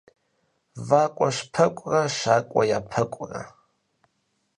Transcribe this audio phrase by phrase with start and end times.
[0.87, 3.41] ВакӀуэщпэкӀурэ щакӀуэ япэкӀуэрэ.